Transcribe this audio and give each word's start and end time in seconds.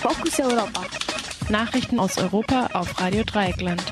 Fokus 0.00 0.40
Europa. 0.40 0.82
Nachrichten 1.50 2.00
aus 2.00 2.16
Europa 2.16 2.70
auf 2.72 2.98
Radio 3.02 3.22
Dreieckland. 3.22 3.84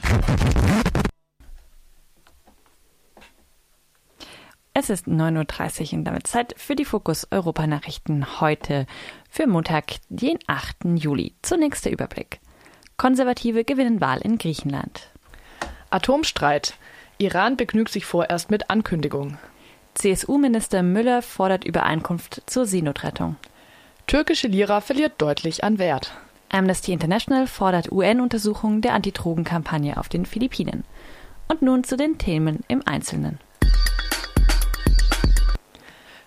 Es 4.73 4.89
ist 4.89 5.07
9.30 5.07 5.93
Uhr 5.93 5.99
und 5.99 6.05
damit 6.07 6.27
Zeit 6.27 6.55
für 6.57 6.77
die 6.77 6.87
Fokus 6.87 7.29
Europa 7.31 7.67
Nachrichten 7.67 8.41
heute 8.41 8.87
für 9.29 9.47
Montag, 9.47 9.97
den 10.09 10.39
8. 10.47 10.77
Juli. 10.95 11.35
Zunächst 11.43 11.85
der 11.85 11.93
Überblick. 11.93 12.41
Konservative 12.97 13.65
gewinnen 13.65 14.01
Wahl 14.01 14.23
in 14.23 14.39
Griechenland. 14.39 15.11
Atomstreit. 15.91 16.73
Iran 17.19 17.59
begnügt 17.59 17.93
sich 17.93 18.07
vorerst 18.07 18.51
mit 18.51 18.71
Ankündigung. 18.71 19.37
CSU-Minister 19.93 20.83
Müller 20.83 21.21
fordert 21.21 21.65
Übereinkunft 21.65 22.45
zur 22.47 22.65
Seenotrettung. 22.65 23.37
Türkische 24.09 24.49
Lira 24.49 24.81
verliert 24.81 25.21
deutlich 25.21 25.65
an 25.65 25.79
Wert. 25.79 26.13
Amnesty 26.49 26.95
International 26.95 27.47
fordert 27.47 27.93
UN-Untersuchungen 27.93 28.81
der 28.81 28.95
Antidrogenkampagne 28.95 29.99
auf 29.99 30.09
den 30.09 30.25
Philippinen. 30.25 30.85
Und 31.47 31.61
nun 31.61 31.85
zu 31.85 31.99
den 31.99 32.17
Themen 32.17 32.61
im 32.69 32.81
Einzelnen. 32.87 33.39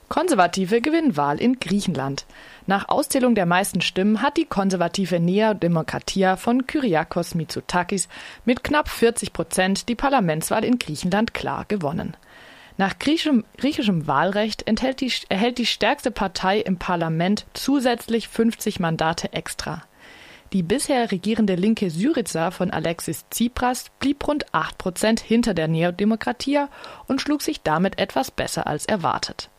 Konservative 0.09 0.79
gewinnen 0.79 1.17
Wahl 1.17 1.41
in 1.41 1.59
Griechenland. 1.59 2.27
Nach 2.67 2.87
Auszählung 2.87 3.33
der 3.33 3.47
meisten 3.47 3.81
Stimmen 3.81 4.21
hat 4.21 4.37
die 4.37 4.45
konservative 4.45 5.19
Nea 5.19 5.55
Demokratia 5.55 6.35
von 6.35 6.67
Kyriakos 6.67 7.33
Mitsotakis 7.33 8.09
mit 8.45 8.63
knapp 8.63 8.89
40 8.89 9.33
Prozent 9.33 9.89
die 9.89 9.95
Parlamentswahl 9.95 10.63
in 10.63 10.77
Griechenland 10.77 11.33
klar 11.33 11.65
gewonnen. 11.67 12.15
Nach 12.81 12.97
griechischem, 12.97 13.45
griechischem 13.59 14.07
Wahlrecht 14.07 14.63
die, 14.67 15.11
erhält 15.29 15.59
die 15.59 15.67
stärkste 15.67 16.09
Partei 16.09 16.57
im 16.57 16.77
Parlament 16.77 17.45
zusätzlich 17.53 18.27
50 18.27 18.79
Mandate 18.79 19.33
extra. 19.33 19.83
Die 20.51 20.63
bisher 20.63 21.11
regierende 21.11 21.53
linke 21.53 21.91
Syriza 21.91 22.49
von 22.49 22.71
Alexis 22.71 23.29
Tsipras 23.29 23.91
blieb 23.99 24.27
rund 24.27 24.51
8 24.51 24.79
Prozent 24.79 25.19
hinter 25.19 25.53
der 25.53 25.67
Neodemokratia 25.67 26.69
und 27.05 27.21
schlug 27.21 27.43
sich 27.43 27.61
damit 27.61 27.99
etwas 27.99 28.31
besser 28.31 28.65
als 28.65 28.87
erwartet. 28.87 29.51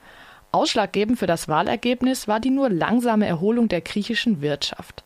Ausschlaggebend 0.50 1.16
für 1.16 1.28
das 1.28 1.46
Wahlergebnis 1.46 2.26
war 2.26 2.40
die 2.40 2.50
nur 2.50 2.70
langsame 2.70 3.28
Erholung 3.28 3.68
der 3.68 3.82
griechischen 3.82 4.40
Wirtschaft. 4.42 5.04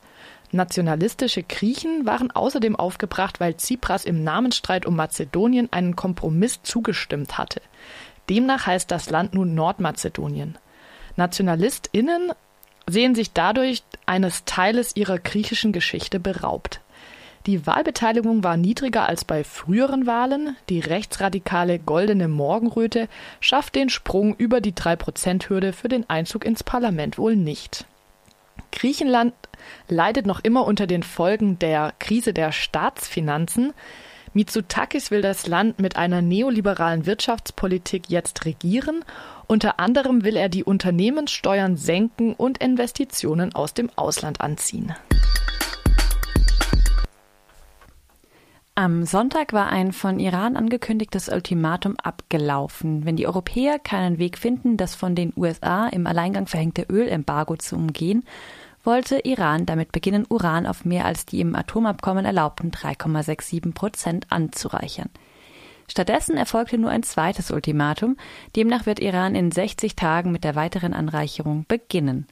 Nationalistische 0.53 1.43
Griechen 1.43 2.07
waren 2.07 2.31
außerdem 2.31 2.77
aufgebracht, 2.77 3.41
weil 3.41 3.55
Tsipras 3.55 4.05
im 4.05 4.23
Namensstreit 4.23 4.87
um 4.87 4.97
Mazedonien 4.97 5.73
einen 5.73 5.97
Kompromiss 5.97 6.63
zugestimmt 6.63 7.37
hatte. 7.37 7.61
Demnach 8.29 8.67
heißt 8.67 8.91
das 8.91 9.11
Land 9.11 9.35
nun 9.35 9.55
Nordmazedonien. 9.55 10.59
NationalistInnen 11.17 12.33
sehen 12.89 13.15
sich 13.15 13.33
dadurch 13.33 13.83
eines 14.05 14.45
Teiles 14.45 14.95
ihrer 14.97 15.19
griechischen 15.19 15.73
Geschichte 15.73 16.21
beraubt. 16.21 16.81
Die 17.47 17.65
Wahlbeteiligung 17.65 18.43
war 18.43 18.57
niedriger 18.57 19.09
als 19.09 19.25
bei 19.25 19.45
früheren 19.45 20.07
Wahlen. 20.07 20.57
Die 20.69 20.81
rechtsradikale 20.81 21.79
Goldene 21.79 22.27
Morgenröte 22.27 23.09
schafft 23.39 23.77
den 23.77 23.89
Sprung 23.89 24.35
über 24.35 24.61
die 24.61 24.73
3%-Hürde 24.73 25.73
für 25.73 25.87
den 25.87 26.11
Einzug 26.11 26.45
ins 26.45 26.65
Parlament 26.65 27.19
wohl 27.19 27.37
nicht. 27.37 27.87
Griechenland 28.73 29.33
leidet 29.89 30.27
noch 30.27 30.41
immer 30.41 30.67
unter 30.67 30.89
den 30.89 31.05
Folgen 31.05 31.59
der 31.61 31.95
Krise 32.01 32.33
der 32.33 32.51
Staatsfinanzen. 32.51 33.73
Mitsotakis 34.37 35.11
will 35.11 35.23
das 35.23 35.47
Land 35.47 35.81
mit 35.81 35.97
einer 35.97 36.21
neoliberalen 36.21 37.07
Wirtschaftspolitik 37.07 38.11
jetzt 38.11 38.45
regieren. 38.45 39.03
Unter 39.47 39.81
anderem 39.81 40.25
will 40.25 40.37
er 40.37 40.51
die 40.51 40.63
Unternehmenssteuern 40.63 41.79
senken 41.79 42.35
und 42.35 42.59
Investitionen 42.59 43.55
aus 43.55 43.73
dem 43.73 43.89
Ausland 43.97 44.43
anziehen. 44.43 44.95
Am 48.75 49.07
Sonntag 49.07 49.55
war 49.55 49.71
ein 49.71 49.93
von 49.93 50.21
Iran 50.21 50.55
angekündigtes 50.55 51.31
Ultimatum 51.31 51.97
abgelaufen. 51.97 53.07
Wenn 53.07 53.17
die 53.17 53.27
Europäer 53.27 53.79
keinen 53.79 54.19
Weg 54.19 54.37
finden, 54.37 54.77
das 54.77 54.95
von 54.95 55.15
den 55.15 55.33
USA 55.35 55.89
im 55.89 56.07
Alleingang 56.07 56.47
verhängte 56.47 56.83
Ölembargo 56.91 57.57
zu 57.57 57.75
umgehen, 57.75 58.23
wollte 58.87 59.19
Iran 59.25 59.67
damit 59.67 59.93
beginnen, 59.93 60.27
Uran 60.29 60.67
auf 60.67 60.85
mehr 60.85 61.05
als 61.05 61.27
die 61.27 61.41
im 61.41 61.55
Atomabkommen 61.55 62.25
erlaubten 62.25 62.71
3,67 62.71 63.75
Prozent 63.75 64.27
anzureichern. 64.31 65.11
Stattdessen 65.89 66.37
erfolgte 66.37 66.79
nur 66.79 66.91
ein 66.91 67.03
zweites 67.03 67.51
Ultimatum. 67.51 68.17
Demnach 68.57 68.87
wird 68.87 69.01
Iran 69.01 69.35
in 69.35 69.51
60 69.53 69.97
Tagen 69.97 70.33
mit 70.33 70.45
der 70.45 70.55
weiteren 70.55 70.95
Anreicherung 70.95 71.65
beginnen. 71.69 72.27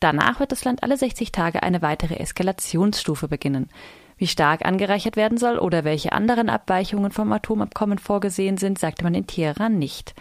Danach 0.00 0.40
wird 0.40 0.52
das 0.52 0.64
Land 0.64 0.82
alle 0.82 0.96
60 0.96 1.30
Tage 1.30 1.62
eine 1.62 1.82
weitere 1.82 2.16
Eskalationsstufe 2.16 3.28
beginnen. 3.28 3.68
Wie 4.16 4.26
stark 4.26 4.64
angereichert 4.64 5.16
werden 5.16 5.38
soll 5.38 5.58
oder 5.58 5.84
welche 5.84 6.12
anderen 6.12 6.48
Abweichungen 6.48 7.10
vom 7.10 7.32
Atomabkommen 7.32 7.98
vorgesehen 7.98 8.56
sind, 8.56 8.78
sagte 8.78 9.04
man 9.04 9.14
in 9.14 9.26
Teheran 9.26 9.78
nicht. 9.78 10.14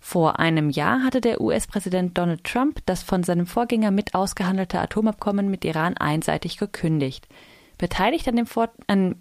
Vor 0.00 0.40
einem 0.40 0.70
Jahr 0.70 1.04
hatte 1.04 1.20
der 1.20 1.40
US-Präsident 1.40 2.16
Donald 2.16 2.42
Trump 2.42 2.80
das 2.86 3.02
von 3.02 3.22
seinem 3.22 3.46
Vorgänger 3.46 3.90
mit 3.90 4.14
ausgehandelte 4.14 4.80
Atomabkommen 4.80 5.50
mit 5.50 5.64
Iran 5.64 5.96
einseitig 5.96 6.56
gekündigt. 6.56 7.28
Beteiligt 7.76 8.26
an 8.26 8.36
dem, 8.36 8.46
Vor 8.46 8.70
an, 8.86 9.16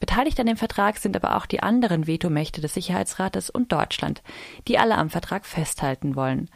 beteiligt 0.00 0.40
an 0.40 0.46
dem 0.46 0.56
Vertrag 0.56 0.96
sind 0.96 1.16
aber 1.16 1.36
auch 1.36 1.46
die 1.46 1.62
anderen 1.62 2.06
Vetomächte 2.06 2.62
des 2.62 2.74
Sicherheitsrates 2.74 3.50
und 3.50 3.72
Deutschland, 3.72 4.22
die 4.66 4.78
alle 4.78 4.96
am 4.96 5.10
Vertrag 5.10 5.44
festhalten 5.44 6.16
wollen. 6.16 6.48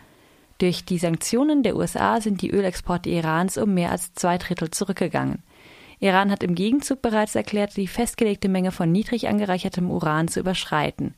Durch 0.58 0.84
die 0.84 0.98
Sanktionen 0.98 1.62
der 1.62 1.76
USA 1.76 2.20
sind 2.20 2.42
die 2.42 2.50
Ölexporte 2.50 3.08
Irans 3.10 3.56
um 3.56 3.74
mehr 3.74 3.90
als 3.90 4.14
zwei 4.14 4.36
Drittel 4.36 4.70
zurückgegangen. 4.70 5.42
Iran 6.00 6.30
hat 6.30 6.42
im 6.42 6.54
Gegenzug 6.54 7.02
bereits 7.02 7.34
erklärt, 7.34 7.76
die 7.76 7.86
festgelegte 7.86 8.48
Menge 8.48 8.72
von 8.72 8.90
niedrig 8.90 9.28
angereichertem 9.28 9.90
Uran 9.90 10.28
zu 10.28 10.40
überschreiten. 10.40 11.14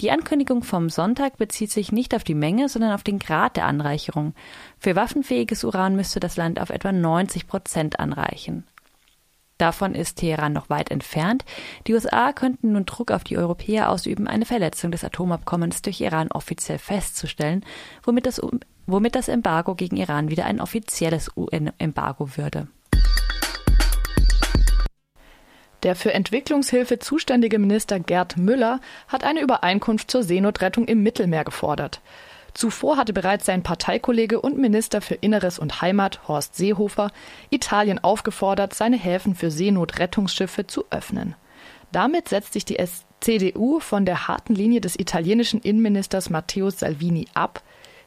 Die 0.00 0.12
Ankündigung 0.12 0.62
vom 0.62 0.90
Sonntag 0.90 1.38
bezieht 1.38 1.72
sich 1.72 1.90
nicht 1.90 2.14
auf 2.14 2.22
die 2.22 2.36
Menge, 2.36 2.68
sondern 2.68 2.92
auf 2.92 3.02
den 3.02 3.18
Grad 3.18 3.56
der 3.56 3.66
Anreicherung. 3.66 4.32
Für 4.78 4.94
waffenfähiges 4.94 5.64
Uran 5.64 5.96
müsste 5.96 6.20
das 6.20 6.36
Land 6.36 6.60
auf 6.60 6.70
etwa 6.70 6.92
90 6.92 7.48
Prozent 7.48 7.98
anreichen. 7.98 8.64
Davon 9.58 9.96
ist 9.96 10.18
Teheran 10.18 10.52
noch 10.52 10.70
weit 10.70 10.92
entfernt. 10.92 11.44
Die 11.88 11.94
USA 11.94 12.32
könnten 12.32 12.72
nun 12.72 12.86
Druck 12.86 13.10
auf 13.10 13.24
die 13.24 13.36
Europäer 13.36 13.90
ausüben, 13.90 14.28
eine 14.28 14.46
Verletzung 14.46 14.92
des 14.92 15.02
Atomabkommens 15.02 15.82
durch 15.82 16.00
Iran 16.00 16.30
offiziell 16.30 16.78
festzustellen, 16.78 17.64
womit 18.04 18.26
das, 18.26 18.40
womit 18.86 19.16
das 19.16 19.26
Embargo 19.26 19.74
gegen 19.74 19.96
Iran 19.96 20.30
wieder 20.30 20.44
ein 20.44 20.60
offizielles 20.60 21.32
UN-Embargo 21.36 22.36
würde. 22.36 22.68
Der 25.84 25.94
für 25.94 26.12
Entwicklungshilfe 26.12 26.98
zuständige 26.98 27.58
Minister 27.58 28.00
Gerd 28.00 28.36
Müller 28.36 28.80
hat 29.06 29.22
eine 29.22 29.40
Übereinkunft 29.40 30.10
zur 30.10 30.22
Seenotrettung 30.22 30.86
im 30.86 31.02
Mittelmeer 31.02 31.44
gefordert. 31.44 32.00
Zuvor 32.54 32.96
hatte 32.96 33.12
bereits 33.12 33.46
sein 33.46 33.62
Parteikollege 33.62 34.40
und 34.40 34.58
Minister 34.58 35.00
für 35.00 35.14
Inneres 35.14 35.60
und 35.60 35.80
Heimat 35.80 36.26
Horst 36.26 36.56
Seehofer 36.56 37.12
Italien 37.50 38.02
aufgefordert, 38.02 38.74
seine 38.74 38.96
Häfen 38.96 39.36
für 39.36 39.52
Seenotrettungsschiffe 39.52 40.66
zu 40.66 40.84
öffnen. 40.90 41.36
Damit 41.92 42.28
setzt 42.28 42.54
sich 42.54 42.64
die 42.64 42.84
CDU 43.20 43.78
von 43.78 44.04
der 44.04 44.26
harten 44.26 44.54
Linie 44.54 44.80
des 44.80 44.98
italienischen 44.98 45.60
Innenministers 45.60 46.30
Matteo 46.30 46.70
Salvini 46.70 47.26
ab, 47.34 47.62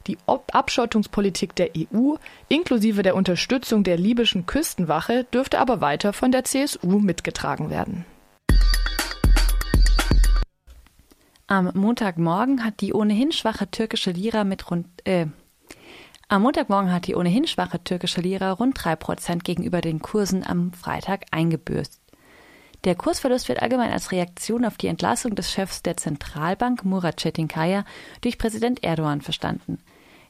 die 0.06 0.18
Abschottungspolitik 0.26 1.54
der 1.54 1.70
EU 1.76 2.14
inklusive 2.48 3.02
der 3.02 3.14
Unterstützung 3.14 3.84
der 3.84 3.96
libyschen 3.96 4.46
Küstenwache 4.46 5.24
dürfte 5.24 5.58
aber 5.58 5.80
weiter 5.80 6.12
von 6.12 6.32
der 6.32 6.44
CSU 6.44 6.98
mitgetragen 6.98 7.70
werden. 7.70 8.04
Am 11.46 11.70
Montagmorgen 11.74 12.64
hat 12.64 12.80
die 12.80 12.94
ohnehin 12.94 13.32
schwache 13.32 13.70
türkische 13.70 14.12
Lira 14.12 14.44
mit 14.44 14.70
rund 14.70 14.86
äh, 15.04 15.26
am 16.32 16.40
Montagmorgen 16.40 16.90
hat 16.90 17.08
die 17.08 17.14
ohnehin 17.14 17.46
schwache 17.46 17.84
türkische 17.84 18.22
Lira 18.22 18.52
rund 18.52 18.78
3% 18.78 19.42
gegenüber 19.42 19.82
den 19.82 20.00
Kursen 20.00 20.46
am 20.46 20.72
Freitag 20.72 21.26
eingebüßt. 21.30 22.00
Der 22.84 22.94
Kursverlust 22.94 23.50
wird 23.50 23.60
allgemein 23.60 23.92
als 23.92 24.12
Reaktion 24.12 24.64
auf 24.64 24.78
die 24.78 24.86
Entlassung 24.86 25.34
des 25.34 25.52
Chefs 25.52 25.82
der 25.82 25.98
Zentralbank 25.98 26.86
Murat 26.86 27.18
Çetinkaya 27.18 27.84
durch 28.22 28.38
Präsident 28.38 28.82
Erdogan 28.82 29.20
verstanden. 29.20 29.78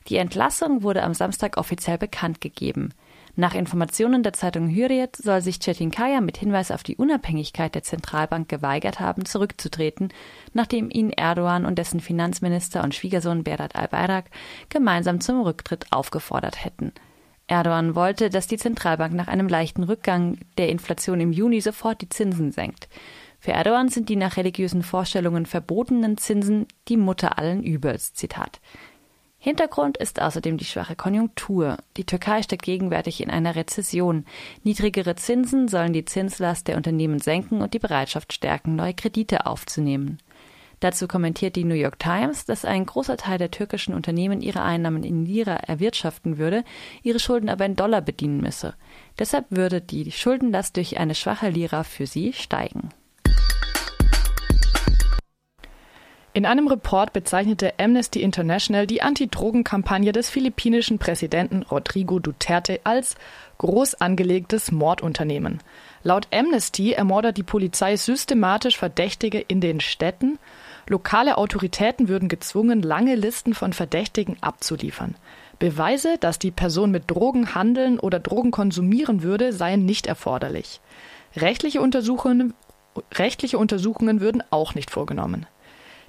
Die 0.08 0.16
Entlassung 0.16 0.82
wurde 0.82 1.02
am 1.02 1.14
Samstag 1.14 1.56
offiziell 1.56 1.98
bekannt 1.98 2.40
gegeben. 2.40 2.92
Nach 3.34 3.54
Informationen 3.54 4.22
der 4.22 4.34
Zeitung 4.34 4.68
Hürriyet 4.68 5.16
soll 5.16 5.40
sich 5.40 5.58
Çetinkaya 5.58 6.20
mit 6.20 6.36
Hinweis 6.36 6.70
auf 6.70 6.82
die 6.82 6.96
Unabhängigkeit 6.96 7.74
der 7.74 7.82
Zentralbank 7.82 8.48
geweigert 8.48 9.00
haben, 9.00 9.24
zurückzutreten, 9.24 10.12
nachdem 10.52 10.90
ihn 10.90 11.10
Erdogan 11.10 11.64
und 11.64 11.78
dessen 11.78 12.00
Finanzminister 12.00 12.84
und 12.84 12.94
Schwiegersohn 12.94 13.42
Berat 13.42 13.74
al-Bayrak 13.74 14.26
gemeinsam 14.68 15.20
zum 15.20 15.40
Rücktritt 15.40 15.86
aufgefordert 15.92 16.62
hätten. 16.62 16.92
Erdogan 17.46 17.94
wollte, 17.94 18.28
dass 18.28 18.46
die 18.46 18.58
Zentralbank 18.58 19.14
nach 19.14 19.28
einem 19.28 19.48
leichten 19.48 19.82
Rückgang 19.82 20.38
der 20.58 20.68
Inflation 20.68 21.20
im 21.20 21.32
Juni 21.32 21.60
sofort 21.60 22.02
die 22.02 22.08
Zinsen 22.08 22.52
senkt. 22.52 22.88
Für 23.40 23.52
Erdogan 23.52 23.88
sind 23.88 24.08
die 24.08 24.16
nach 24.16 24.36
religiösen 24.36 24.82
Vorstellungen 24.82 25.46
verbotenen 25.46 26.16
Zinsen 26.16 26.66
die 26.88 26.96
Mutter 26.96 27.38
allen 27.38 27.64
Übels. 27.64 28.12
Zitat. 28.14 28.60
Hintergrund 29.44 29.96
ist 29.96 30.22
außerdem 30.22 30.56
die 30.56 30.64
schwache 30.64 30.94
Konjunktur. 30.94 31.76
Die 31.96 32.04
Türkei 32.04 32.42
steckt 32.42 32.62
gegenwärtig 32.62 33.20
in 33.20 33.28
einer 33.28 33.56
Rezession. 33.56 34.24
Niedrigere 34.62 35.16
Zinsen 35.16 35.66
sollen 35.66 35.92
die 35.92 36.04
Zinslast 36.04 36.68
der 36.68 36.76
Unternehmen 36.76 37.18
senken 37.18 37.60
und 37.60 37.74
die 37.74 37.80
Bereitschaft 37.80 38.32
stärken, 38.32 38.76
neue 38.76 38.94
Kredite 38.94 39.46
aufzunehmen. 39.46 40.18
Dazu 40.78 41.08
kommentiert 41.08 41.56
die 41.56 41.64
New 41.64 41.74
York 41.74 41.98
Times, 41.98 42.44
dass 42.44 42.64
ein 42.64 42.86
großer 42.86 43.16
Teil 43.16 43.38
der 43.38 43.50
türkischen 43.50 43.94
Unternehmen 43.94 44.42
ihre 44.42 44.62
Einnahmen 44.62 45.02
in 45.02 45.26
Lira 45.26 45.54
erwirtschaften 45.56 46.38
würde, 46.38 46.62
ihre 47.02 47.18
Schulden 47.18 47.48
aber 47.48 47.66
in 47.66 47.74
Dollar 47.74 48.00
bedienen 48.00 48.40
müsse. 48.40 48.74
Deshalb 49.18 49.46
würde 49.50 49.80
die 49.80 50.12
Schuldenlast 50.12 50.76
durch 50.76 50.98
eine 50.98 51.16
schwache 51.16 51.48
Lira 51.48 51.82
für 51.82 52.06
sie 52.06 52.32
steigen. 52.32 52.90
In 56.34 56.46
einem 56.46 56.66
Report 56.66 57.12
bezeichnete 57.12 57.74
Amnesty 57.78 58.22
International 58.22 58.86
die 58.86 59.02
Anti-Drogen-Kampagne 59.02 60.12
des 60.12 60.30
philippinischen 60.30 60.98
Präsidenten 60.98 61.62
Rodrigo 61.62 62.20
Duterte 62.20 62.80
als 62.84 63.16
groß 63.58 63.96
angelegtes 63.96 64.72
Mordunternehmen. 64.72 65.60
Laut 66.02 66.28
Amnesty 66.32 66.92
ermordet 66.92 67.36
die 67.36 67.42
Polizei 67.42 67.96
systematisch 67.96 68.78
Verdächtige 68.78 69.40
in 69.40 69.60
den 69.60 69.80
Städten, 69.80 70.38
Lokale 70.88 71.38
Autoritäten 71.38 72.08
würden 72.08 72.28
gezwungen, 72.28 72.82
lange 72.82 73.14
Listen 73.14 73.54
von 73.54 73.72
Verdächtigen 73.72 74.36
abzuliefern. 74.40 75.14
Beweise, 75.58 76.16
dass 76.18 76.38
die 76.38 76.50
Person 76.50 76.90
mit 76.90 77.10
Drogen 77.10 77.54
handeln 77.54 78.00
oder 78.00 78.18
Drogen 78.18 78.50
konsumieren 78.50 79.22
würde, 79.22 79.52
seien 79.52 79.84
nicht 79.84 80.06
erforderlich. 80.06 80.80
Rechtliche 81.36 81.80
Untersuchungen, 81.80 82.54
rechtliche 83.14 83.58
Untersuchungen 83.58 84.20
würden 84.20 84.42
auch 84.50 84.74
nicht 84.74 84.90
vorgenommen. 84.90 85.46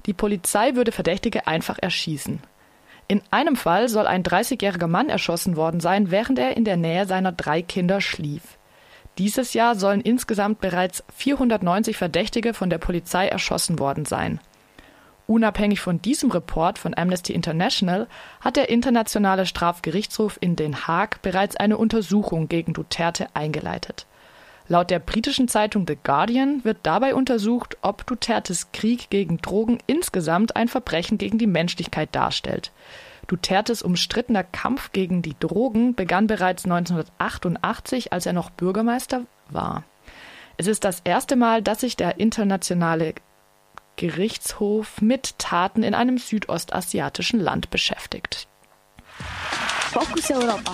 Die 0.06 0.14
Polizei 0.14 0.76
würde 0.76 0.92
Verdächtige 0.92 1.48
einfach 1.48 1.78
erschießen. 1.80 2.42
In 3.08 3.22
einem 3.32 3.56
Fall 3.56 3.90
soll 3.90 4.08
ein 4.08 4.24
30-jähriger 4.24 4.88
Mann 4.88 5.10
erschossen 5.10 5.56
worden 5.56 5.80
sein, 5.80 6.12
während 6.12 6.40
er 6.40 6.58
in 6.58 6.66
der 6.66 6.78
Nähe 6.78 7.06
seiner 7.06 7.32
drei 7.32 7.62
Kinder 7.62 8.02
schlief. 8.02 8.58
Dieses 9.18 9.54
Jahr 9.54 9.76
sollen 9.76 10.02
insgesamt 10.02 10.60
bereits 10.60 11.04
490 11.16 11.96
Verdächtige 11.96 12.54
von 12.54 12.70
der 12.70 12.80
Polizei 12.80 13.28
erschossen 13.28 13.78
worden 13.78 14.06
sein. 14.06 14.40
Unabhängig 15.28 15.80
von 15.80 16.02
diesem 16.02 16.32
Report 16.32 16.80
von 16.80 16.98
Amnesty 16.98 17.34
International 17.34 18.08
hat 18.42 18.56
der 18.56 18.70
Internationale 18.70 19.46
Strafgerichtshof 19.46 20.38
in 20.42 20.56
Den 20.56 20.88
Haag 20.88 21.22
bereits 21.22 21.56
eine 21.56 21.78
Untersuchung 21.78 22.50
gegen 22.50 22.74
Duterte 22.74 23.28
eingeleitet. 23.34 24.06
Laut 24.68 24.90
der 24.90 25.00
britischen 25.00 25.48
Zeitung 25.48 25.86
The 25.88 25.98
Guardian 26.02 26.64
wird 26.64 26.78
dabei 26.84 27.16
untersucht, 27.16 27.78
ob 27.82 28.06
Dutertes 28.06 28.72
Krieg 28.72 29.10
gegen 29.10 29.38
Drogen 29.40 29.80
insgesamt 29.88 30.56
ein 30.56 30.70
Verbrechen 30.70 31.18
gegen 31.18 31.38
die 31.38 31.48
Menschlichkeit 31.48 32.10
darstellt. 32.16 32.72
Dutertes 33.28 33.82
umstrittener 33.82 34.44
Kampf 34.44 34.92
gegen 34.92 35.22
die 35.22 35.36
Drogen 35.40 35.96
begann 35.96 36.28
bereits 36.28 36.66
1988, 36.66 38.14
als 38.14 38.26
er 38.26 38.34
noch 38.34 38.50
Bürgermeister 38.50 39.26
war. 39.50 39.84
Es 40.58 40.68
ist 40.68 40.84
das 40.84 41.02
erste 41.04 41.36
Mal, 41.36 41.62
dass 41.62 41.82
sich 41.82 41.96
der 41.96 42.20
internationale 42.20 43.16
Gerichtshof 43.96 45.02
mit 45.02 45.38
Taten 45.40 45.84
in 45.84 45.94
einem 45.94 46.18
südostasiatischen 46.18 47.40
Land 47.40 47.70
beschäftigt. 47.70 48.48
Fokus 49.92 50.32
Europa. 50.32 50.74